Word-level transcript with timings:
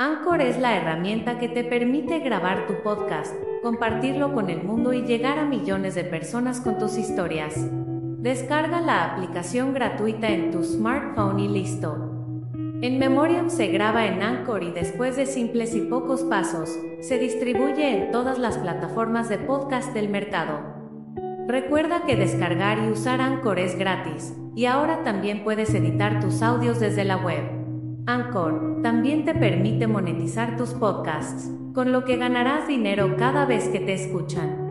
Anchor 0.00 0.40
es 0.40 0.58
la 0.58 0.78
herramienta 0.78 1.38
que 1.38 1.46
te 1.46 1.62
permite 1.62 2.20
grabar 2.20 2.66
tu 2.66 2.82
podcast, 2.82 3.34
compartirlo 3.62 4.32
con 4.32 4.48
el 4.48 4.64
mundo 4.64 4.94
y 4.94 5.02
llegar 5.02 5.38
a 5.38 5.44
millones 5.44 5.94
de 5.94 6.04
personas 6.04 6.62
con 6.62 6.78
tus 6.78 6.96
historias. 6.96 7.54
Descarga 7.58 8.80
la 8.80 9.04
aplicación 9.04 9.74
gratuita 9.74 10.30
en 10.30 10.52
tu 10.52 10.64
smartphone 10.64 11.40
y 11.40 11.48
listo. 11.48 11.98
En 12.80 12.98
Memoriam 12.98 13.50
se 13.50 13.66
graba 13.66 14.06
en 14.06 14.22
Anchor 14.22 14.62
y 14.62 14.70
después 14.70 15.16
de 15.16 15.26
simples 15.26 15.74
y 15.74 15.82
pocos 15.82 16.22
pasos, 16.22 16.78
se 17.00 17.18
distribuye 17.18 18.04
en 18.04 18.10
todas 18.10 18.38
las 18.38 18.56
plataformas 18.56 19.28
de 19.28 19.36
podcast 19.36 19.92
del 19.92 20.08
mercado. 20.08 20.62
Recuerda 21.46 22.06
que 22.06 22.16
descargar 22.16 22.78
y 22.78 22.90
usar 22.90 23.20
Anchor 23.20 23.58
es 23.58 23.76
gratis, 23.76 24.34
y 24.56 24.64
ahora 24.64 25.04
también 25.04 25.44
puedes 25.44 25.74
editar 25.74 26.20
tus 26.20 26.40
audios 26.40 26.80
desde 26.80 27.04
la 27.04 27.18
web. 27.18 27.59
Anchor 28.10 28.82
también 28.82 29.24
te 29.24 29.34
permite 29.34 29.86
monetizar 29.86 30.56
tus 30.56 30.70
podcasts, 30.70 31.48
con 31.72 31.92
lo 31.92 32.04
que 32.04 32.16
ganarás 32.16 32.66
dinero 32.66 33.16
cada 33.16 33.46
vez 33.46 33.68
que 33.68 33.78
te 33.78 33.94
escuchan. 33.94 34.68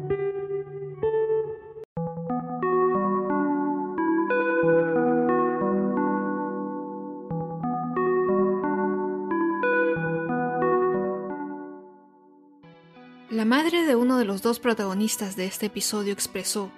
La 13.30 13.46
madre 13.46 13.86
de 13.86 13.96
uno 13.96 14.18
de 14.18 14.26
los 14.26 14.42
dos 14.42 14.60
protagonistas 14.60 15.38
de 15.38 15.46
este 15.46 15.68
episodio 15.68 16.12
expresó, 16.12 16.72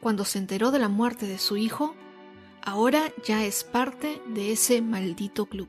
cuando 0.00 0.24
se 0.24 0.38
enteró 0.38 0.72
de 0.72 0.80
la 0.80 0.88
muerte 0.88 1.26
de 1.26 1.38
su 1.38 1.56
hijo, 1.56 1.94
ahora 2.62 3.12
ya 3.24 3.44
es 3.44 3.62
parte 3.62 4.20
de 4.26 4.50
ese 4.50 4.82
maldito 4.82 5.46
club. 5.46 5.68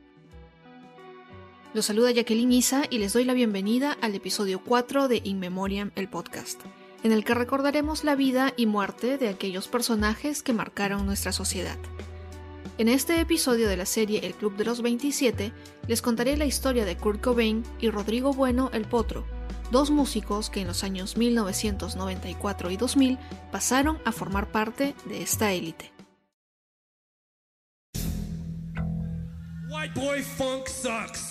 Los 1.74 1.86
saluda 1.86 2.12
Jacqueline 2.12 2.52
Isa 2.52 2.84
y 2.90 2.98
les 2.98 3.14
doy 3.14 3.24
la 3.24 3.34
bienvenida 3.34 3.98
al 4.02 4.14
episodio 4.14 4.62
4 4.62 5.08
de 5.08 5.22
In 5.24 5.40
Memoriam, 5.40 5.92
el 5.96 6.10
podcast, 6.10 6.60
en 7.02 7.14
el 7.14 7.24
que 7.24 7.34
recordaremos 7.34 8.04
la 8.04 8.16
vida 8.16 8.54
y 8.58 8.66
muerte 8.66 9.18
de 9.18 9.30
aquellos 9.30 9.70
personajes 9.70 10.44
que 10.44 10.52
marcaron 10.52 11.06
nuestra 11.06 11.32
sociedad. 11.32 11.78
En 12.78 12.90
este 12.90 13.22
episodio 13.22 13.70
de 13.70 13.78
la 13.78 13.86
serie 13.86 14.26
El 14.26 14.34
Club 14.34 14.58
de 14.58 14.66
los 14.66 14.82
27, 14.82 15.54
les 15.88 16.02
contaré 16.02 16.36
la 16.36 16.44
historia 16.44 16.84
de 16.84 16.98
Kurt 16.98 17.22
Cobain 17.22 17.64
y 17.80 17.90
Rodrigo 17.90 18.34
Bueno 18.34 18.70
el 18.74 18.84
Potro, 18.84 19.26
dos 19.72 19.92
músicos 19.92 20.50
que 20.50 20.60
en 20.60 20.68
los 20.68 20.84
años 20.84 21.16
1994 21.16 22.70
y 22.72 22.76
2000 22.76 23.18
pasaron 23.50 23.98
a 24.04 24.12
formar 24.12 24.52
parte 24.52 24.94
de 25.06 25.22
esta 25.22 25.54
élite. 25.54 25.94
White 29.70 29.98
boy 29.98 30.22
funk 30.22 30.68
sucks. 30.68 31.31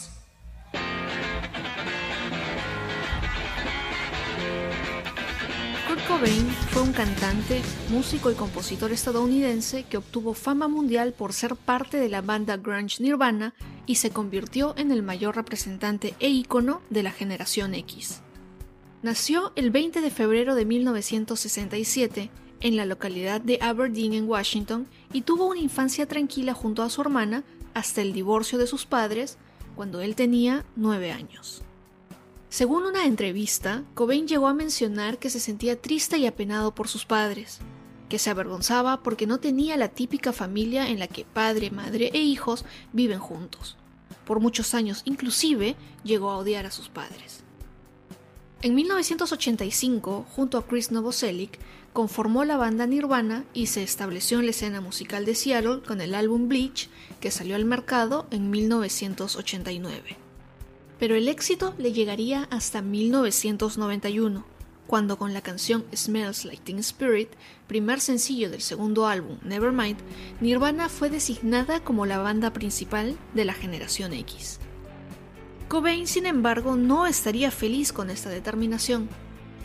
Kurt 5.89 6.07
Cobain 6.07 6.47
fue 6.71 6.83
un 6.83 6.93
cantante, 6.93 7.63
músico 7.91 8.31
y 8.31 8.35
compositor 8.35 8.93
estadounidense 8.93 9.85
que 9.85 9.97
obtuvo 9.97 10.35
fama 10.35 10.69
mundial 10.69 11.13
por 11.13 11.33
ser 11.33 11.57
parte 11.57 11.97
de 11.97 12.09
la 12.09 12.23
banda 12.23 12.57
grunge 12.57 13.03
Nirvana 13.03 13.55
y 13.87 13.97
se 13.97 14.11
convirtió 14.11 14.75
en 14.77 14.93
el 14.93 15.03
mayor 15.03 15.35
representante 15.35 16.15
e 16.21 16.29
ícono 16.29 16.81
de 16.91 17.03
la 17.03 17.11
generación 17.11 17.75
X. 17.75 18.23
Nació 19.03 19.53
el 19.57 19.71
20 19.71 20.01
de 20.01 20.11
febrero 20.11 20.55
de 20.55 20.65
1967 20.65 22.31
en 22.61 22.77
la 22.77 22.85
localidad 22.85 23.41
de 23.41 23.59
Aberdeen 23.61 24.13
en 24.13 24.29
Washington 24.29 24.87
y 25.13 25.23
tuvo 25.23 25.47
una 25.47 25.61
infancia 25.61 26.07
tranquila 26.07 26.55
junto 26.55 26.83
a 26.83 26.91
su 26.91 27.01
hermana 27.01 27.43
hasta 27.75 28.03
el 28.03 28.13
divorcio 28.13 28.59
de 28.59 28.67
sus 28.67 28.87
padres 28.87 29.39
cuando 29.75 30.01
él 30.01 30.15
tenía 30.15 30.65
nueve 30.77 31.13
años. 31.13 31.63
Según 32.49 32.83
una 32.83 33.05
entrevista, 33.05 33.85
Cobain 33.95 34.27
llegó 34.27 34.49
a 34.49 34.55
mencionar 34.55 35.19
que 35.19 35.31
se 35.31 35.39
sentía 35.39 35.81
triste 35.81 36.19
y 36.19 36.27
apenado 36.27 36.75
por 36.75 36.89
sus 36.89 37.05
padres, 37.07 37.61
que 38.09 38.19
se 38.19 38.29
avergonzaba 38.29 39.03
porque 39.03 39.27
no 39.27 39.39
tenía 39.39 39.77
la 39.77 39.89
típica 39.89 40.33
familia 40.33 40.89
en 40.89 40.99
la 40.99 41.07
que 41.07 41.25
padre, 41.25 41.71
madre 41.71 42.11
e 42.13 42.19
hijos 42.19 42.65
viven 42.93 43.21
juntos. 43.21 43.77
Por 44.25 44.41
muchos 44.41 44.75
años 44.75 45.03
inclusive 45.05 45.77
llegó 46.03 46.31
a 46.31 46.39
odiar 46.39 46.67
a 46.67 46.71
sus 46.71 46.89
padres. 46.89 47.45
En 48.63 48.75
1985, 48.75 50.27
junto 50.37 50.59
a 50.59 50.67
Chris 50.67 50.91
Novoselic, 50.91 51.59
conformó 51.93 52.45
la 52.45 52.57
banda 52.57 52.87
Nirvana 52.87 53.45
y 53.53 53.67
se 53.67 53.83
estableció 53.83 54.39
en 54.39 54.47
la 54.47 54.51
escena 54.51 54.81
musical 54.81 55.25
de 55.25 55.35
Seattle 55.35 55.83
con 55.87 56.01
el 56.01 56.15
álbum 56.15 56.49
Bleach, 56.49 56.89
que 57.21 57.31
salió 57.31 57.57
al 57.57 57.65
mercado 57.65 58.27
en 58.31 58.51
1989 58.51 60.17
pero 61.01 61.15
el 61.15 61.29
éxito 61.29 61.75
le 61.79 61.93
llegaría 61.93 62.47
hasta 62.51 62.83
1991, 62.83 64.45
cuando 64.87 65.17
con 65.17 65.33
la 65.33 65.41
canción 65.41 65.87
Smells 65.97 66.45
Like 66.45 66.63
Teen 66.63 66.79
Spirit, 66.79 67.31
primer 67.67 68.01
sencillo 68.01 68.51
del 68.51 68.61
segundo 68.61 69.07
álbum 69.07 69.39
Nevermind, 69.43 69.97
Nirvana 70.43 70.91
fue 70.91 71.09
designada 71.09 71.83
como 71.83 72.05
la 72.05 72.19
banda 72.19 72.53
principal 72.53 73.17
de 73.33 73.47
la 73.47 73.55
generación 73.55 74.13
X. 74.13 74.61
Cobain, 75.69 76.07
sin 76.07 76.27
embargo, 76.27 76.77
no 76.77 77.07
estaría 77.07 77.51
feliz 77.51 77.95
con 77.95 78.11
esta 78.11 78.29
determinación. 78.29 79.09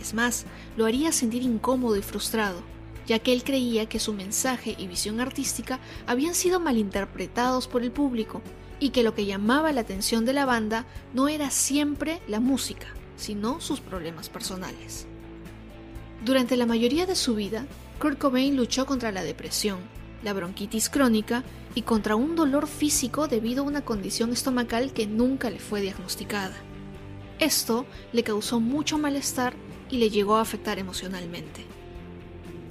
Es 0.02 0.14
más, 0.14 0.46
lo 0.78 0.86
haría 0.86 1.12
sentir 1.12 1.44
incómodo 1.44 1.96
y 1.96 2.02
frustrado, 2.02 2.62
ya 3.08 3.20
que 3.20 3.34
él 3.34 3.44
creía 3.44 3.88
que 3.88 4.00
su 4.00 4.14
mensaje 4.14 4.76
y 4.78 4.88
visión 4.88 5.20
artística 5.20 5.80
habían 6.08 6.36
sido 6.36 6.60
malinterpretados 6.60 7.68
por 7.68 7.84
el 7.84 7.92
público 7.92 8.42
y 8.80 8.90
que 8.90 9.04
lo 9.04 9.14
que 9.14 9.26
llamaba 9.26 9.72
la 9.72 9.82
atención 9.82 10.26
de 10.26 10.34
la 10.34 10.46
banda 10.46 10.86
no 11.14 11.28
era 11.28 11.50
siempre 11.50 12.22
la 12.28 12.40
música, 12.40 12.88
sino 13.16 13.62
sus 13.62 13.80
problemas 13.80 14.30
personales. 14.30 15.08
Durante 16.24 16.58
la 16.58 16.66
mayoría 16.66 17.06
de 17.06 17.16
su 17.16 17.36
vida, 17.36 17.66
Kurt 18.00 18.18
Cobain 18.18 18.56
luchó 18.56 18.86
contra 18.86 19.12
la 19.12 19.24
depresión, 19.24 19.80
la 20.24 20.34
bronquitis 20.34 20.90
crónica 20.90 21.44
y 21.76 21.84
contra 21.84 22.16
un 22.16 22.36
dolor 22.36 22.68
físico 22.68 23.28
debido 23.28 23.64
a 23.64 23.68
una 23.68 23.86
condición 23.86 24.34
estomacal 24.34 24.92
que 24.92 25.08
nunca 25.08 25.50
le 25.50 25.60
fue 25.60 25.82
diagnosticada. 25.82 26.56
Esto 27.40 27.86
le 28.12 28.24
causó 28.24 28.60
mucho 28.60 28.98
malestar 28.98 29.54
y 29.96 29.98
le 29.98 30.10
llegó 30.10 30.36
a 30.36 30.42
afectar 30.42 30.78
emocionalmente. 30.78 31.62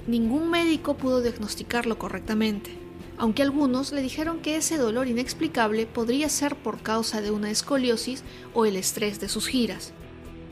Ningún 0.05 0.51
médico 0.51 0.95
pudo 0.95 1.21
diagnosticarlo 1.21 1.97
correctamente, 1.97 2.77
aunque 3.17 3.41
algunos 3.41 3.91
le 3.91 4.03
dijeron 4.03 4.41
que 4.41 4.57
ese 4.57 4.77
dolor 4.77 5.07
inexplicable 5.07 5.87
podría 5.87 6.29
ser 6.29 6.55
por 6.55 6.81
causa 6.83 7.21
de 7.21 7.31
una 7.31 7.49
escoliosis 7.49 8.23
o 8.53 8.65
el 8.65 8.75
estrés 8.75 9.19
de 9.19 9.27
sus 9.27 9.47
giras. 9.47 9.91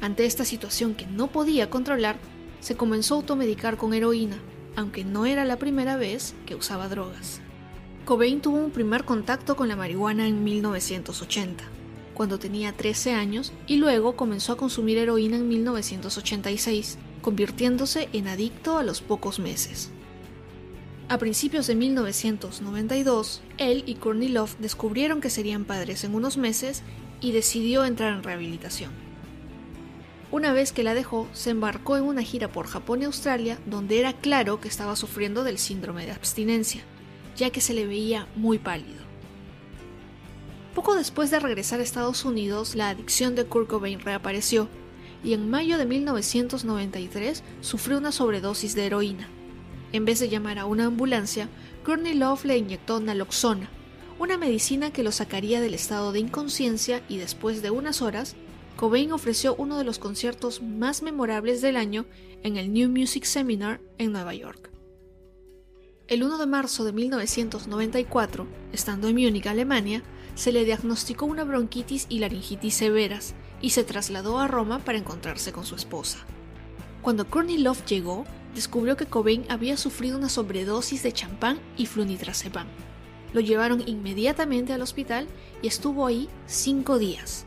Ante 0.02 0.26
esta 0.26 0.46
situación 0.46 0.96
que 0.96 1.06
no 1.06 1.28
podía 1.28 1.70
controlar, 1.70 2.18
se 2.60 2.76
comenzó 2.76 3.14
a 3.14 3.18
automedicar 3.18 3.78
con 3.78 3.94
heroína, 3.94 4.40
aunque 4.76 5.06
no 5.06 5.28
era 5.28 5.46
la 5.46 5.60
primera 5.60 5.96
vez 5.96 6.34
que 6.48 6.56
usaba 6.56 6.90
drogas. 6.90 7.40
Cobain 8.06 8.42
tuvo 8.42 8.58
un 8.58 8.72
primer 8.72 9.06
contacto 9.06 9.56
con 9.56 9.68
la 9.68 9.76
marihuana 9.76 10.28
en 10.28 10.44
1980, 10.44 11.64
cuando 12.14 12.40
tenía 12.40 12.74
13 12.74 13.14
años, 13.14 13.54
y 13.68 13.78
luego 13.78 14.16
comenzó 14.16 14.54
a 14.54 14.58
consumir 14.58 14.98
heroína 14.98 15.38
en 15.38 15.48
1986, 15.48 16.98
convirtiéndose 17.22 18.10
en 18.14 18.28
adicto 18.28 18.78
a 18.78 18.84
los 18.84 19.02
pocos 19.02 19.40
meses. 19.40 19.90
A 21.10 21.18
principios 21.18 21.68
de 21.68 21.76
1992, 21.76 23.42
él 23.58 23.84
y 23.86 23.96
Courtney 23.96 24.34
descubrieron 24.60 25.22
que 25.22 25.30
serían 25.30 25.66
padres 25.66 26.04
en 26.04 26.16
unos 26.16 26.38
meses 26.38 26.82
y 27.22 27.32
decidió 27.32 27.86
entrar 27.86 28.14
en 28.14 28.24
rehabilitación. 28.24 28.92
Una 30.32 30.52
vez 30.52 30.72
que 30.72 30.82
la 30.82 30.96
dejó, 30.96 31.28
se 31.32 31.52
embarcó 31.52 31.96
en 31.98 32.06
una 32.06 32.24
gira 32.24 32.52
por 32.52 32.66
Japón 32.66 33.02
y 33.02 33.06
Australia 33.06 33.60
donde 33.68 34.00
era 34.00 34.14
claro 34.14 34.60
que 34.60 34.68
estaba 34.68 34.96
sufriendo 34.96 35.44
del 35.44 35.60
síndrome 35.60 36.08
de 36.08 36.12
abstinencia, 36.12 36.82
ya 37.36 37.52
que 37.52 37.62
se 37.62 37.76
le 37.76 37.86
veía 37.86 38.28
muy 38.36 38.58
pálido. 38.58 39.03
Poco 40.76 40.96
después 40.96 41.30
de 41.30 41.40
regresar 41.40 41.80
a 41.80 41.84
Estados 41.84 42.26
Unidos, 42.26 42.76
la 42.76 42.90
adicción 42.90 43.36
de 43.36 43.46
Kurt 43.46 43.70
Cobain 43.70 44.00
reapareció 44.00 44.68
y 45.24 45.34
en 45.34 45.50
mayo 45.50 45.78
de 45.78 45.86
1993 45.86 47.44
sufrió 47.62 47.98
una 48.00 48.12
sobredosis 48.12 48.76
de 48.76 48.88
heroína. 48.88 49.30
En 49.92 50.06
vez 50.06 50.20
de 50.20 50.30
llamar 50.30 50.58
a 50.58 50.66
una 50.66 50.86
ambulancia, 50.86 51.48
Courtney 51.86 52.16
Love 52.16 52.46
le 52.46 52.58
inyectó 52.58 53.00
naloxona, 53.00 53.70
una 54.20 54.38
medicina 54.38 54.92
que 54.92 55.04
lo 55.04 55.12
sacaría 55.12 55.62
del 55.62 55.74
estado 55.74 56.12
de 56.12 56.20
inconsciencia 56.20 57.04
y 57.08 57.18
después 57.18 57.62
de 57.62 57.70
unas 57.70 58.02
horas, 58.02 58.36
Cobain 58.76 59.12
ofreció 59.12 59.56
uno 59.56 59.78
de 59.78 59.84
los 59.84 60.00
conciertos 60.00 60.62
más 60.62 61.04
memorables 61.04 61.62
del 61.62 61.78
año 61.78 62.06
en 62.42 62.58
el 62.58 62.74
New 62.74 62.90
Music 62.90 63.26
Seminar 63.26 63.80
en 63.98 64.12
Nueva 64.12 64.34
York. 64.34 64.72
El 66.08 66.24
1 66.24 66.38
de 66.38 66.46
marzo 66.48 66.84
de 66.84 66.94
1994, 66.94 68.48
estando 68.72 69.08
en 69.08 69.16
Múnich, 69.16 69.48
Alemania, 69.48 70.04
se 70.36 70.52
le 70.52 70.66
diagnosticó 70.66 71.26
una 71.26 71.44
bronquitis 71.44 72.08
y 72.10 72.20
laringitis 72.20 72.74
severas 72.74 73.34
y 73.62 73.72
se 73.72 73.84
trasladó 73.84 74.40
a 74.40 74.48
Roma 74.48 74.80
para 74.80 74.98
encontrarse 74.98 75.52
con 75.52 75.66
su 75.66 75.76
esposa. 75.76 76.20
Cuando 77.02 77.30
Courtney 77.30 77.58
Love 77.58 77.86
llegó, 77.86 78.26
descubrió 78.56 78.98
que 78.98 79.06
Cobain 79.06 79.46
había 79.50 79.78
sufrido 79.78 80.18
una 80.18 80.30
sobredosis 80.30 81.04
de 81.04 81.12
champán 81.12 81.60
y 81.78 81.86
flunitrazepam. 81.86 82.68
Lo 83.34 83.42
llevaron 83.42 83.84
inmediatamente 83.88 84.74
al 84.74 84.82
hospital 84.82 85.28
y 85.62 85.68
estuvo 85.68 86.06
ahí 86.06 86.30
cinco 86.46 87.00
días. 87.00 87.46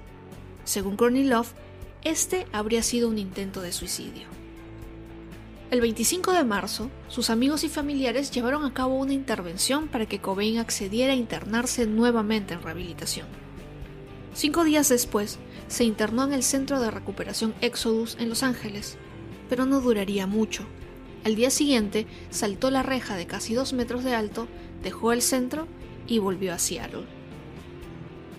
Según 0.65 0.97
Courtney 0.97 1.25
Love, 1.25 1.53
este 2.03 2.47
habría 2.53 2.83
sido 2.83 3.09
un 3.09 3.19
intento 3.19 3.61
de 3.61 3.73
suicidio. 3.73 4.27
El 5.69 5.81
25 5.81 6.33
de 6.33 6.45
marzo, 6.45 6.91
sus 7.09 7.29
amigos 7.29 7.65
y 7.65 7.69
familiares 7.69 8.31
llevaron 8.31 8.65
a 8.65 8.73
cabo 8.73 8.95
una 8.95 9.13
intervención 9.13 9.89
para 9.89 10.07
que 10.07 10.21
Cobain 10.21 10.59
accediera 10.59 11.13
a 11.13 11.17
internarse 11.17 11.89
nuevamente 11.89 12.55
en 12.55 12.63
rehabilitación. 12.63 13.27
Cinco 14.33 14.63
días 14.63 14.89
después, 14.89 15.41
se 15.67 15.83
internó 15.83 16.23
en 16.23 16.35
el 16.35 16.45
Centro 16.45 16.79
de 16.79 16.93
Recuperación 16.93 17.53
Exodus 17.63 18.17
en 18.21 18.29
Los 18.29 18.45
Ángeles, 18.45 18.97
pero 19.49 19.67
no 19.67 19.81
duraría 19.81 20.29
mucho. 20.29 20.65
Al 21.25 21.35
día 21.35 21.51
siguiente, 21.51 22.07
saltó 22.31 22.71
la 22.71 22.85
reja 22.85 23.17
de 23.17 23.27
casi 23.27 23.55
dos 23.55 23.73
metros 23.73 24.05
de 24.05 24.15
alto, 24.15 24.47
dejó 24.85 25.13
el 25.13 25.21
centro 25.21 25.67
y 26.07 26.21
volvió 26.21 26.55
a 26.55 26.61
Seattle. 26.61 27.07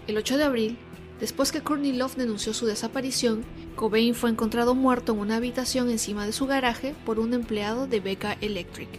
El 0.08 0.16
8 0.16 0.38
de 0.38 0.44
abril, 0.46 0.78
después 1.20 1.52
que 1.52 1.62
Courtney 1.62 1.94
Love 1.94 2.16
denunció 2.16 2.54
su 2.54 2.66
desaparición, 2.66 3.44
Cobain 3.76 4.16
fue 4.16 4.30
encontrado 4.30 4.76
muerto 4.76 5.14
en 5.14 5.20
una 5.20 5.36
habitación 5.38 5.90
encima 5.90 6.26
de 6.26 6.34
su 6.34 6.48
garaje 6.48 6.96
por 7.06 7.20
un 7.20 7.34
empleado 7.34 7.88
de 7.88 8.00
Becca 8.00 8.38
Electric. 8.42 8.90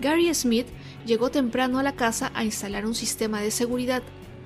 Gary 0.00 0.32
Smith 0.34 0.66
llegó 1.06 1.30
temprano 1.30 1.78
a 1.78 1.82
la 1.82 1.92
casa 1.92 2.30
a 2.34 2.44
instalar 2.44 2.86
un 2.86 2.94
sistema 2.94 3.40
de 3.40 3.50
seguridad 3.50 4.02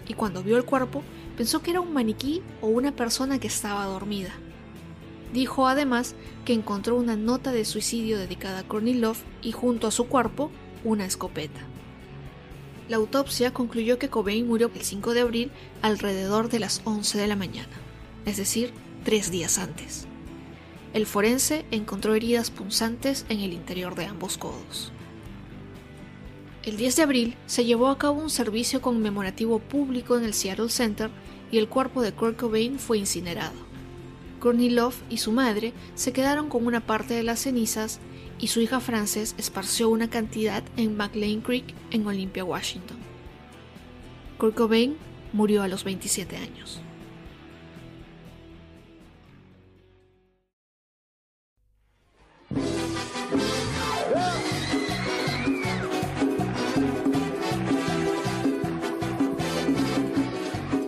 y 0.07 0.15
cuando 0.15 0.43
vio 0.43 0.57
el 0.57 0.65
cuerpo 0.65 1.03
pensó 1.37 1.63
que 1.63 1.71
era 1.71 1.81
un 1.81 1.93
maniquí 1.93 2.43
o 2.61 2.69
una 2.69 2.93
persona 2.93 3.39
que 3.39 3.49
estaba 3.49 3.85
dormida. 3.87 4.33
Dijo 5.33 5.69
además 5.69 6.15
que 6.45 6.53
encontró 6.53 6.97
una 6.97 7.17
nota 7.17 7.53
de 7.53 7.65
suicidio 7.65 8.19
dedicada 8.19 8.61
a 8.61 8.63
Courtney 8.65 8.95
Love 8.95 9.23
y 9.43 9.53
junto 9.53 9.87
a 9.87 9.93
su 9.93 10.07
cuerpo 10.07 10.51
una 10.85 11.05
escopeta. 11.05 11.61
La 12.91 12.97
autopsia 12.97 13.55
concluyó 13.55 14.01
que 14.01 14.09
Cobain 14.09 14.49
murió 14.49 14.69
el 14.75 14.83
5 14.83 15.15
de 15.15 15.21
abril 15.21 15.53
alrededor 15.81 16.49
de 16.49 16.59
las 16.59 16.83
11 16.85 17.19
de 17.19 17.29
la 17.29 17.37
mañana, 17.37 17.71
es 18.27 18.37
decir, 18.37 18.73
tres 19.05 19.31
días 19.31 19.59
antes. 19.59 20.09
El 20.93 21.07
forense 21.07 21.65
encontró 21.71 22.17
heridas 22.17 22.51
punzantes 22.51 23.27
en 23.29 23.39
el 23.39 23.53
interior 23.53 23.95
de 23.95 24.07
ambos 24.07 24.39
codos. 24.39 24.91
El 26.65 26.77
10 26.79 26.97
de 26.97 27.03
abril 27.05 27.37
se 27.47 27.65
llevó 27.65 27.91
a 27.91 27.97
cabo 27.97 28.21
un 28.21 28.29
servicio 28.29 28.83
conmemorativo 28.83 29.61
público 29.61 30.19
en 30.19 30.25
el 30.25 30.35
Seattle 30.35 30.69
Center 30.69 31.11
y 31.53 31.59
el 31.59 31.69
cuerpo 31.69 32.03
de 32.03 32.11
Kurt 32.11 32.41
Cobain 32.41 32.81
fue 32.81 32.99
incinerado. 32.99 33.55
Courtney 34.41 34.69
Love 34.69 35.01
y 35.09 35.19
su 35.19 35.31
madre 35.31 35.75
se 35.95 36.13
quedaron 36.13 36.49
con 36.49 36.67
una 36.67 36.85
parte 36.85 37.15
de 37.15 37.23
las 37.23 37.39
cenizas 37.39 38.01
y 38.41 38.49
su 38.49 38.61
hija 38.61 38.81
Frances 38.81 39.35
esparció 39.39 39.91
una 39.91 40.09
cantidad 40.09 40.63
en 40.77 40.97
McLean 40.97 41.41
Creek 41.41 41.75
en 41.91 42.07
Olympia, 42.07 42.45
Washington. 42.45 42.97
Kurt 44.39 44.55
Cobain 44.55 44.97
murió 45.33 45.63
a 45.63 45.69
los 45.69 45.85
27 45.85 46.37
años. 46.37 46.81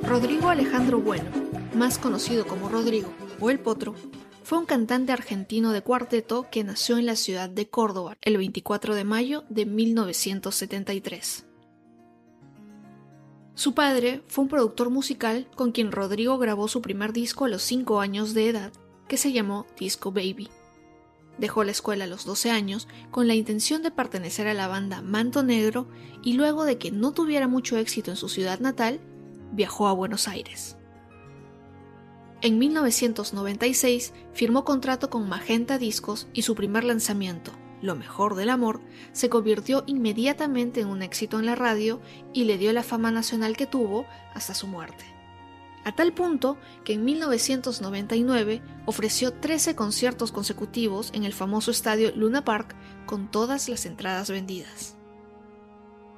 Rodrigo 0.02 0.50
Alejandro 0.50 1.00
Bueno, 1.00 1.24
más 1.74 1.98
conocido 1.98 2.46
como 2.46 2.68
Rodrigo 2.68 3.10
o 3.40 3.50
El 3.50 3.58
Potro, 3.58 3.94
fue 4.52 4.58
un 4.58 4.66
cantante 4.66 5.12
argentino 5.12 5.72
de 5.72 5.80
cuarteto 5.80 6.50
que 6.50 6.62
nació 6.62 6.98
en 6.98 7.06
la 7.06 7.16
ciudad 7.16 7.48
de 7.48 7.70
Córdoba 7.70 8.18
el 8.20 8.36
24 8.36 8.94
de 8.94 9.02
mayo 9.02 9.44
de 9.48 9.64
1973. 9.64 11.46
Su 13.54 13.72
padre 13.72 14.22
fue 14.28 14.44
un 14.44 14.50
productor 14.50 14.90
musical 14.90 15.48
con 15.54 15.72
quien 15.72 15.90
Rodrigo 15.90 16.36
grabó 16.36 16.68
su 16.68 16.82
primer 16.82 17.14
disco 17.14 17.46
a 17.46 17.48
los 17.48 17.62
5 17.62 18.02
años 18.02 18.34
de 18.34 18.50
edad, 18.50 18.72
que 19.08 19.16
se 19.16 19.32
llamó 19.32 19.66
Disco 19.78 20.12
Baby. 20.12 20.50
Dejó 21.38 21.64
la 21.64 21.70
escuela 21.70 22.04
a 22.04 22.08
los 22.08 22.26
12 22.26 22.50
años 22.50 22.88
con 23.10 23.28
la 23.28 23.34
intención 23.34 23.82
de 23.82 23.90
pertenecer 23.90 24.48
a 24.48 24.52
la 24.52 24.68
banda 24.68 25.00
Manto 25.00 25.42
Negro 25.42 25.88
y 26.22 26.34
luego 26.34 26.66
de 26.66 26.76
que 26.76 26.90
no 26.90 27.12
tuviera 27.12 27.48
mucho 27.48 27.78
éxito 27.78 28.10
en 28.10 28.18
su 28.18 28.28
ciudad 28.28 28.60
natal, 28.60 29.00
viajó 29.52 29.88
a 29.88 29.94
Buenos 29.94 30.28
Aires. 30.28 30.76
En 32.42 32.58
1996 32.58 34.12
firmó 34.32 34.64
contrato 34.64 35.10
con 35.10 35.28
Magenta 35.28 35.78
Discos 35.78 36.26
y 36.32 36.42
su 36.42 36.56
primer 36.56 36.82
lanzamiento, 36.82 37.52
Lo 37.80 37.94
mejor 37.94 38.34
del 38.34 38.50
amor, 38.50 38.80
se 39.12 39.28
convirtió 39.28 39.84
inmediatamente 39.86 40.80
en 40.80 40.88
un 40.88 41.02
éxito 41.02 41.38
en 41.38 41.46
la 41.46 41.54
radio 41.54 42.00
y 42.32 42.44
le 42.44 42.58
dio 42.58 42.72
la 42.72 42.82
fama 42.82 43.10
nacional 43.12 43.56
que 43.56 43.66
tuvo 43.66 44.06
hasta 44.34 44.54
su 44.54 44.66
muerte. 44.66 45.04
A 45.84 45.92
tal 45.94 46.12
punto 46.12 46.58
que 46.84 46.92
en 46.92 47.04
1999 47.04 48.62
ofreció 48.86 49.32
13 49.32 49.74
conciertos 49.74 50.30
consecutivos 50.30 51.10
en 51.12 51.24
el 51.24 51.32
famoso 51.32 51.70
estadio 51.70 52.12
Luna 52.14 52.44
Park 52.44 52.76
con 53.06 53.30
todas 53.30 53.68
las 53.68 53.86
entradas 53.86 54.30
vendidas. 54.30 54.96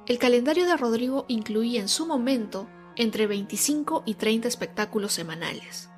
El 0.07 0.19
calendario 0.19 0.65
de 0.65 0.77
Rodrigo 0.77 1.25
incluía 1.27 1.81
en 1.81 1.87
su 1.87 2.05
momento 2.05 2.67
entre 2.95 3.25
25 3.25 4.03
y 4.05 4.15
30 4.15 4.47
espectáculos 4.47 5.13
semanales. 5.13 5.89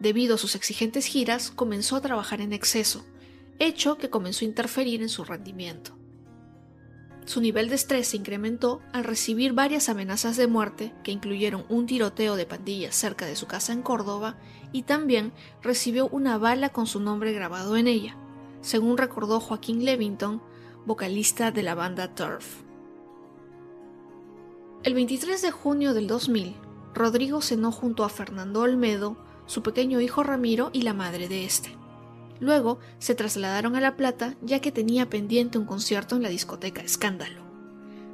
Debido 0.00 0.34
a 0.34 0.38
sus 0.38 0.54
exigentes 0.54 1.04
giras, 1.04 1.50
comenzó 1.50 1.94
a 1.94 2.00
trabajar 2.00 2.40
en 2.40 2.52
exceso, 2.54 3.04
hecho 3.58 3.98
que 3.98 4.10
comenzó 4.10 4.44
a 4.44 4.48
interferir 4.48 5.02
en 5.02 5.10
su 5.10 5.24
rendimiento. 5.24 5.92
Su 7.26 7.42
nivel 7.42 7.68
de 7.68 7.74
estrés 7.74 8.08
se 8.08 8.16
incrementó 8.16 8.80
al 8.92 9.04
recibir 9.04 9.52
varias 9.52 9.90
amenazas 9.90 10.36
de 10.36 10.46
muerte 10.46 10.94
que 11.04 11.12
incluyeron 11.12 11.66
un 11.68 11.86
tiroteo 11.86 12.34
de 12.34 12.46
pandillas 12.46 12.96
cerca 12.96 13.26
de 13.26 13.36
su 13.36 13.46
casa 13.46 13.74
en 13.74 13.82
Córdoba 13.82 14.38
y 14.72 14.82
también 14.82 15.32
recibió 15.62 16.08
una 16.08 16.38
bala 16.38 16.70
con 16.70 16.86
su 16.86 16.98
nombre 16.98 17.32
grabado 17.32 17.76
en 17.76 17.86
ella, 17.86 18.16
según 18.62 18.96
recordó 18.96 19.38
Joaquín 19.38 19.84
Levington, 19.84 20.42
vocalista 20.86 21.50
de 21.50 21.62
la 21.62 21.74
banda 21.74 22.14
Turf. 22.14 22.62
El 24.82 24.94
23 24.94 25.42
de 25.42 25.50
junio 25.50 25.92
del 25.92 26.06
2000, 26.06 26.56
Rodrigo 26.94 27.42
cenó 27.42 27.70
junto 27.70 28.02
a 28.02 28.08
Fernando 28.08 28.62
Olmedo, 28.62 29.18
su 29.50 29.64
pequeño 29.64 30.00
hijo 30.00 30.22
Ramiro 30.22 30.70
y 30.72 30.82
la 30.82 30.94
madre 30.94 31.26
de 31.26 31.44
este. 31.44 31.76
Luego 32.38 32.78
se 33.00 33.16
trasladaron 33.16 33.74
a 33.74 33.80
La 33.80 33.96
Plata 33.96 34.36
ya 34.42 34.60
que 34.60 34.70
tenía 34.70 35.10
pendiente 35.10 35.58
un 35.58 35.64
concierto 35.64 36.14
en 36.14 36.22
la 36.22 36.28
discoteca 36.28 36.82
Escándalo. 36.82 37.42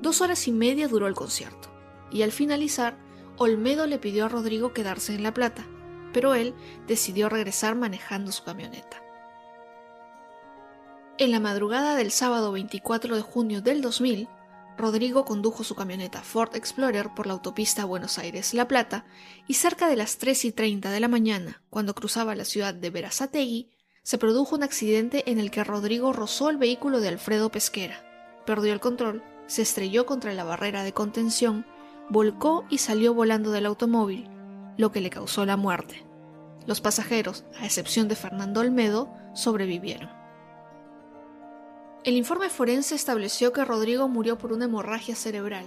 Dos 0.00 0.22
horas 0.22 0.48
y 0.48 0.52
media 0.52 0.88
duró 0.88 1.06
el 1.06 1.14
concierto, 1.14 1.68
y 2.10 2.22
al 2.22 2.32
finalizar, 2.32 2.96
Olmedo 3.36 3.86
le 3.86 3.98
pidió 3.98 4.24
a 4.24 4.28
Rodrigo 4.30 4.72
quedarse 4.72 5.14
en 5.14 5.22
La 5.22 5.34
Plata, 5.34 5.66
pero 6.14 6.34
él 6.34 6.54
decidió 6.86 7.28
regresar 7.28 7.74
manejando 7.74 8.32
su 8.32 8.42
camioneta. 8.42 9.02
En 11.18 11.30
la 11.30 11.40
madrugada 11.40 11.96
del 11.96 12.12
sábado 12.12 12.50
24 12.52 13.14
de 13.14 13.20
junio 13.20 13.60
del 13.60 13.82
2000, 13.82 14.26
Rodrigo 14.76 15.24
condujo 15.24 15.64
su 15.64 15.74
camioneta 15.74 16.22
Ford 16.22 16.54
Explorer 16.54 17.10
por 17.14 17.26
la 17.26 17.32
autopista 17.32 17.86
Buenos 17.86 18.18
Aires-La 18.18 18.68
Plata 18.68 19.06
y 19.48 19.54
cerca 19.54 19.88
de 19.88 19.96
las 19.96 20.18
3 20.18 20.44
y 20.44 20.52
30 20.52 20.90
de 20.90 21.00
la 21.00 21.08
mañana, 21.08 21.62
cuando 21.70 21.94
cruzaba 21.94 22.34
la 22.34 22.44
ciudad 22.44 22.74
de 22.74 22.90
Verazategui, 22.90 23.70
se 24.02 24.18
produjo 24.18 24.54
un 24.54 24.62
accidente 24.62 25.30
en 25.30 25.40
el 25.40 25.50
que 25.50 25.64
Rodrigo 25.64 26.12
rozó 26.12 26.50
el 26.50 26.58
vehículo 26.58 27.00
de 27.00 27.08
Alfredo 27.08 27.50
Pesquera, 27.50 28.04
perdió 28.44 28.72
el 28.72 28.80
control, 28.80 29.24
se 29.46 29.62
estrelló 29.62 30.04
contra 30.04 30.34
la 30.34 30.44
barrera 30.44 30.84
de 30.84 30.92
contención, 30.92 31.66
volcó 32.10 32.64
y 32.68 32.78
salió 32.78 33.14
volando 33.14 33.50
del 33.50 33.66
automóvil, 33.66 34.28
lo 34.76 34.92
que 34.92 35.00
le 35.00 35.10
causó 35.10 35.46
la 35.46 35.56
muerte. 35.56 36.06
Los 36.66 36.80
pasajeros, 36.80 37.44
a 37.58 37.64
excepción 37.64 38.08
de 38.08 38.16
Fernando 38.16 38.60
Olmedo, 38.60 39.12
sobrevivieron. 39.34 40.15
El 42.06 42.16
informe 42.16 42.50
forense 42.50 42.94
estableció 42.94 43.52
que 43.52 43.64
Rodrigo 43.64 44.06
murió 44.06 44.38
por 44.38 44.52
una 44.52 44.66
hemorragia 44.66 45.16
cerebral, 45.16 45.66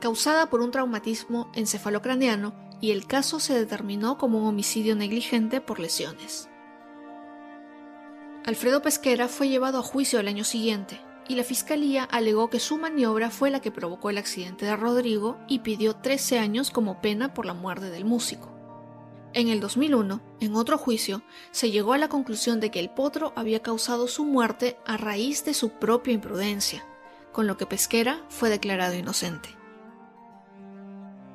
causada 0.00 0.48
por 0.48 0.62
un 0.62 0.70
traumatismo 0.70 1.52
encefalocraneano, 1.54 2.54
y 2.80 2.92
el 2.92 3.06
caso 3.06 3.38
se 3.38 3.52
determinó 3.52 4.16
como 4.16 4.38
un 4.38 4.46
homicidio 4.46 4.96
negligente 4.96 5.60
por 5.60 5.78
lesiones. 5.78 6.48
Alfredo 8.46 8.80
Pesquera 8.80 9.28
fue 9.28 9.50
llevado 9.50 9.78
a 9.78 9.82
juicio 9.82 10.18
el 10.20 10.28
año 10.28 10.44
siguiente, 10.44 10.98
y 11.28 11.34
la 11.34 11.44
fiscalía 11.44 12.04
alegó 12.04 12.48
que 12.48 12.60
su 12.60 12.78
maniobra 12.78 13.28
fue 13.28 13.50
la 13.50 13.60
que 13.60 13.70
provocó 13.70 14.08
el 14.08 14.16
accidente 14.16 14.64
de 14.64 14.76
Rodrigo 14.76 15.36
y 15.48 15.58
pidió 15.58 15.96
13 15.96 16.38
años 16.38 16.70
como 16.70 17.02
pena 17.02 17.34
por 17.34 17.44
la 17.44 17.52
muerte 17.52 17.90
del 17.90 18.06
músico. 18.06 18.53
En 19.34 19.48
el 19.48 19.58
2001, 19.58 20.20
en 20.38 20.54
otro 20.54 20.78
juicio, 20.78 21.22
se 21.50 21.72
llegó 21.72 21.92
a 21.92 21.98
la 21.98 22.08
conclusión 22.08 22.60
de 22.60 22.70
que 22.70 22.78
el 22.78 22.88
potro 22.88 23.32
había 23.34 23.60
causado 23.62 24.06
su 24.06 24.24
muerte 24.24 24.78
a 24.86 24.96
raíz 24.96 25.44
de 25.44 25.54
su 25.54 25.70
propia 25.70 26.14
imprudencia, 26.14 26.86
con 27.32 27.48
lo 27.48 27.56
que 27.56 27.66
Pesquera 27.66 28.24
fue 28.28 28.48
declarado 28.48 28.94
inocente. 28.94 29.48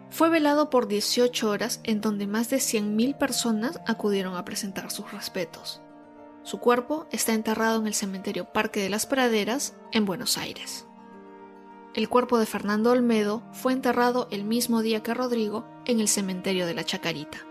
Fue 0.09 0.29
velado 0.29 0.69
por 0.69 0.87
18 0.87 1.49
horas 1.49 1.81
en 1.83 1.99
donde 1.99 2.25
más 2.25 2.49
de 2.49 2.57
100.000 2.57 3.17
personas 3.17 3.81
acudieron 3.85 4.37
a 4.37 4.45
presentar 4.45 4.91
sus 4.91 5.11
respetos. 5.11 5.81
Su 6.43 6.59
cuerpo 6.59 7.05
está 7.11 7.33
enterrado 7.33 7.81
en 7.81 7.87
el 7.87 7.93
cementerio 7.93 8.45
Parque 8.53 8.79
de 8.79 8.89
las 8.89 9.07
Praderas, 9.07 9.75
en 9.91 10.05
Buenos 10.05 10.37
Aires. 10.37 10.87
El 11.93 12.07
cuerpo 12.07 12.39
de 12.39 12.45
Fernando 12.45 12.91
Olmedo 12.91 13.43
fue 13.51 13.73
enterrado 13.73 14.29
el 14.31 14.45
mismo 14.45 14.81
día 14.81 15.03
que 15.03 15.13
Rodrigo 15.13 15.67
en 15.85 15.99
el 15.99 16.07
cementerio 16.07 16.65
de 16.65 16.75
la 16.75 16.85
Chacarita. 16.85 17.48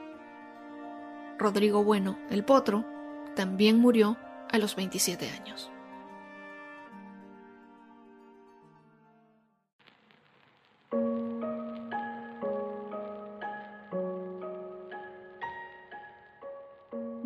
Rodrigo 1.38 1.84
Bueno, 1.84 2.18
el 2.30 2.44
Potro, 2.44 2.84
también 3.36 3.78
murió 3.78 4.16
a 4.50 4.58
los 4.58 4.74
27 4.74 5.30
años. 5.30 5.70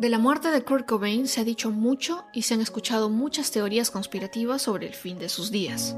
De 0.03 0.09
la 0.09 0.19
muerte 0.19 0.51
de 0.51 0.63
Kurt 0.63 0.85
Cobain 0.85 1.29
se 1.29 1.39
ha 1.39 1.43
dicho 1.45 1.71
mucho 1.71 2.25
y 2.33 2.41
se 2.41 2.53
han 2.53 2.59
escuchado 2.59 3.09
muchas 3.09 3.51
teorías 3.51 3.89
conspirativas 3.89 4.61
sobre 4.61 4.85
el 4.85 4.93
fin 4.93 5.17
de 5.17 5.29
sus 5.29 5.49
días. 5.49 5.95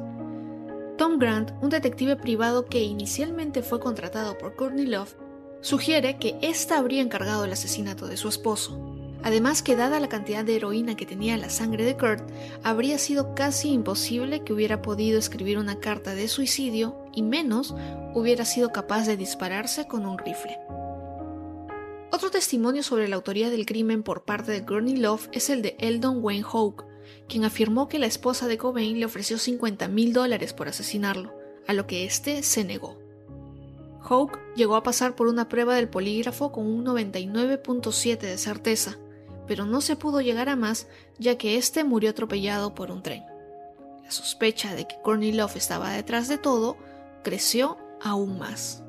Tom 0.95 1.17
Grant, 1.17 1.51
un 1.61 1.71
detective 1.71 2.15
privado 2.15 2.65
que 2.67 2.83
inicialmente 2.83 3.63
fue 3.63 3.79
contratado 3.79 4.37
por 4.37 4.55
Courtney 4.55 4.85
Love, 4.85 5.15
sugiere 5.61 6.17
que 6.17 6.37
ésta 6.41 6.77
habría 6.77 7.01
encargado 7.01 7.45
el 7.45 7.53
asesinato 7.53 8.07
de 8.07 8.17
su 8.17 8.27
esposo. 8.27 8.79
Además 9.23 9.63
que 9.63 9.75
dada 9.75 9.99
la 9.99 10.07
cantidad 10.07 10.45
de 10.45 10.55
heroína 10.55 10.95
que 10.95 11.07
tenía 11.07 11.35
la 11.37 11.49
sangre 11.49 11.83
de 11.83 11.97
Kurt, 11.97 12.29
habría 12.63 12.99
sido 12.99 13.33
casi 13.33 13.69
imposible 13.69 14.43
que 14.43 14.53
hubiera 14.53 14.83
podido 14.83 15.17
escribir 15.17 15.57
una 15.57 15.79
carta 15.79 16.13
de 16.13 16.27
suicidio 16.27 16.95
y 17.11 17.23
menos 17.23 17.73
hubiera 18.13 18.45
sido 18.45 18.71
capaz 18.71 19.07
de 19.07 19.17
dispararse 19.17 19.87
con 19.87 20.05
un 20.05 20.19
rifle. 20.19 20.59
Otro 22.11 22.29
testimonio 22.29 22.83
sobre 22.83 23.07
la 23.07 23.15
autoría 23.15 23.49
del 23.49 23.65
crimen 23.65 24.03
por 24.03 24.25
parte 24.25 24.51
de 24.51 24.61
Gurney 24.61 24.95
Love 24.95 25.27
es 25.31 25.49
el 25.49 25.61
de 25.61 25.75
Eldon 25.79 26.23
Wayne 26.23 26.43
Hawke, 26.43 26.85
quien 27.27 27.45
afirmó 27.45 27.89
que 27.89 27.99
la 27.99 28.05
esposa 28.05 28.47
de 28.47 28.57
Cobain 28.57 28.99
le 28.99 29.05
ofreció 29.05 29.37
50 29.37 29.87
mil 29.87 30.13
dólares 30.13 30.53
por 30.53 30.67
asesinarlo, 30.67 31.33
a 31.67 31.73
lo 31.73 31.87
que 31.87 32.05
éste 32.05 32.43
se 32.43 32.63
negó. 32.63 33.04
Hawke 34.07 34.39
llegó 34.55 34.75
a 34.75 34.83
pasar 34.83 35.15
por 35.15 35.27
una 35.27 35.49
prueba 35.49 35.75
del 35.75 35.89
polígrafo 35.89 36.51
con 36.51 36.67
un 36.67 36.85
99.7 36.85 38.19
de 38.19 38.37
certeza, 38.37 38.97
pero 39.47 39.65
no 39.65 39.81
se 39.81 39.95
pudo 39.95 40.21
llegar 40.21 40.47
a 40.47 40.55
más 40.55 40.87
ya 41.17 41.37
que 41.37 41.57
éste 41.57 41.83
murió 41.83 42.11
atropellado 42.11 42.75
por 42.75 42.91
un 42.91 43.01
tren. 43.01 43.23
La 44.03 44.11
sospecha 44.11 44.75
de 44.75 44.87
que 44.87 45.01
Courtney 45.01 45.31
Love 45.31 45.55
estaba 45.55 45.89
detrás 45.89 46.27
de 46.27 46.37
todo 46.37 46.77
creció 47.23 47.77
aún 47.99 48.37
más. 48.37 48.83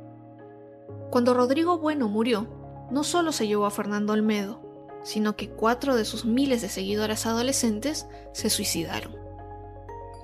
Cuando 1.10 1.32
Rodrigo 1.32 1.78
Bueno 1.78 2.08
murió, 2.08 2.46
no 2.90 3.02
solo 3.02 3.32
se 3.32 3.46
llevó 3.46 3.64
a 3.64 3.70
Fernando 3.70 4.12
Olmedo, 4.12 4.60
sino 5.02 5.34
que 5.34 5.48
cuatro 5.48 5.96
de 5.96 6.04
sus 6.04 6.26
miles 6.26 6.60
de 6.60 6.68
seguidoras 6.68 7.24
adolescentes 7.24 8.06
se 8.32 8.50
suicidaron. 8.50 9.25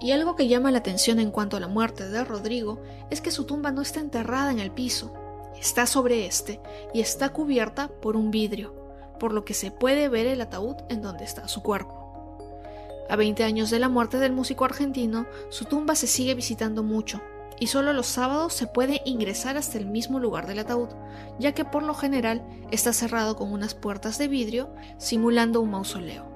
Y 0.02 0.10
algo 0.10 0.34
que 0.34 0.48
llama 0.48 0.72
la 0.72 0.78
atención 0.78 1.20
en 1.20 1.30
cuanto 1.30 1.56
a 1.56 1.60
la 1.60 1.68
muerte 1.68 2.08
de 2.08 2.24
Rodrigo 2.24 2.82
es 3.10 3.20
que 3.20 3.30
su 3.30 3.44
tumba 3.44 3.70
no 3.70 3.82
está 3.82 4.00
enterrada 4.00 4.50
en 4.50 4.58
el 4.58 4.72
piso, 4.72 5.14
está 5.58 5.86
sobre 5.86 6.26
este 6.26 6.60
y 6.92 7.00
está 7.00 7.28
cubierta 7.28 7.86
por 7.86 8.16
un 8.16 8.32
vidrio, 8.32 8.74
por 9.20 9.32
lo 9.32 9.44
que 9.44 9.54
se 9.54 9.70
puede 9.70 10.08
ver 10.08 10.26
el 10.26 10.40
ataúd 10.40 10.74
en 10.88 11.02
donde 11.02 11.22
está 11.22 11.46
su 11.46 11.62
cuerpo. 11.62 12.00
A 13.08 13.14
20 13.14 13.44
años 13.44 13.70
de 13.70 13.78
la 13.78 13.88
muerte 13.88 14.18
del 14.18 14.32
músico 14.32 14.64
argentino, 14.64 15.26
su 15.50 15.66
tumba 15.66 15.94
se 15.94 16.08
sigue 16.08 16.34
visitando 16.34 16.82
mucho, 16.82 17.20
y 17.60 17.68
solo 17.68 17.92
los 17.92 18.06
sábados 18.06 18.54
se 18.54 18.66
puede 18.66 19.02
ingresar 19.04 19.56
hasta 19.56 19.78
el 19.78 19.86
mismo 19.86 20.18
lugar 20.18 20.48
del 20.48 20.58
ataúd, 20.58 20.88
ya 21.38 21.52
que 21.52 21.64
por 21.64 21.84
lo 21.84 21.94
general 21.94 22.42
está 22.72 22.92
cerrado 22.92 23.36
con 23.36 23.52
unas 23.52 23.74
puertas 23.74 24.18
de 24.18 24.26
vidrio, 24.26 24.74
simulando 24.98 25.60
un 25.60 25.70
mausoleo. 25.70 26.31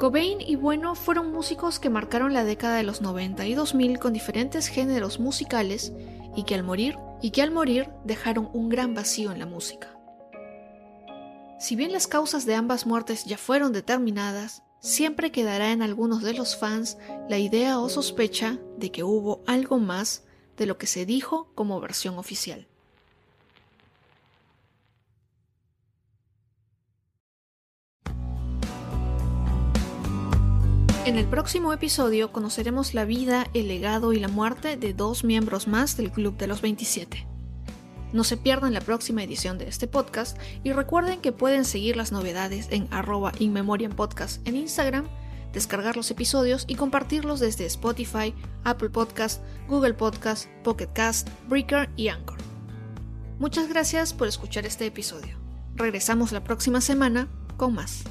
Cobain 0.00 0.40
y 0.40 0.56
Bueno 0.56 0.94
fueron 0.94 1.30
músicos 1.30 1.78
que 1.78 1.90
marcaron 1.90 2.32
la 2.32 2.42
década 2.42 2.76
de 2.76 2.84
los 2.84 3.02
90 3.02 3.44
y 3.44 3.52
2000 3.52 3.98
con 3.98 4.14
diferentes 4.14 4.66
géneros 4.66 5.20
musicales 5.20 5.92
y 6.34 6.44
que 6.44 6.54
al 6.54 6.62
morir 6.62 6.96
y 7.20 7.32
que 7.32 7.42
al 7.42 7.50
morir 7.50 7.90
dejaron 8.06 8.48
un 8.54 8.70
gran 8.70 8.94
vacío 8.94 9.30
en 9.30 9.38
la 9.38 9.44
música. 9.44 9.94
Si 11.58 11.76
bien 11.76 11.92
las 11.92 12.06
causas 12.06 12.46
de 12.46 12.54
ambas 12.54 12.86
muertes 12.86 13.26
ya 13.26 13.36
fueron 13.36 13.74
determinadas, 13.74 14.62
siempre 14.80 15.32
quedará 15.32 15.70
en 15.70 15.82
algunos 15.82 16.22
de 16.22 16.32
los 16.32 16.56
fans 16.56 16.96
la 17.28 17.36
idea 17.36 17.78
o 17.78 17.90
sospecha 17.90 18.58
de 18.78 18.90
que 18.90 19.04
hubo 19.04 19.44
algo 19.46 19.78
más 19.78 20.24
de 20.56 20.64
lo 20.64 20.78
que 20.78 20.86
se 20.86 21.04
dijo 21.04 21.52
como 21.54 21.78
versión 21.78 22.16
oficial. 22.16 22.69
En 31.06 31.16
el 31.16 31.26
próximo 31.26 31.72
episodio 31.72 32.30
conoceremos 32.30 32.92
la 32.92 33.06
vida, 33.06 33.46
el 33.54 33.68
legado 33.68 34.12
y 34.12 34.20
la 34.20 34.28
muerte 34.28 34.76
de 34.76 34.92
dos 34.92 35.24
miembros 35.24 35.66
más 35.66 35.96
del 35.96 36.12
Club 36.12 36.36
de 36.36 36.46
los 36.46 36.60
27. 36.60 37.26
No 38.12 38.22
se 38.22 38.36
pierdan 38.36 38.74
la 38.74 38.82
próxima 38.82 39.22
edición 39.22 39.56
de 39.56 39.66
este 39.66 39.86
podcast 39.86 40.36
y 40.62 40.72
recuerden 40.72 41.22
que 41.22 41.32
pueden 41.32 41.64
seguir 41.64 41.96
las 41.96 42.12
novedades 42.12 42.68
en 42.70 42.86
arroba 42.90 43.32
Podcast 43.96 44.46
en 44.46 44.56
Instagram, 44.56 45.08
descargar 45.54 45.96
los 45.96 46.10
episodios 46.10 46.64
y 46.68 46.74
compartirlos 46.74 47.40
desde 47.40 47.64
Spotify, 47.64 48.34
Apple 48.64 48.90
Podcast, 48.90 49.42
Google 49.68 49.94
Podcast, 49.94 50.48
Pocket 50.62 50.90
Cast, 50.92 51.28
Breaker 51.48 51.88
y 51.96 52.08
Anchor. 52.08 52.38
Muchas 53.38 53.70
gracias 53.70 54.12
por 54.12 54.28
escuchar 54.28 54.66
este 54.66 54.84
episodio. 54.84 55.38
Regresamos 55.76 56.30
la 56.30 56.44
próxima 56.44 56.82
semana 56.82 57.26
con 57.56 57.74
más. 57.74 58.04